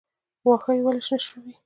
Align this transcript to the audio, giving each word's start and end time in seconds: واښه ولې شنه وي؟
واښه 0.45 0.71
ولې 0.85 1.01
شنه 1.07 1.39
وي؟ 1.43 1.53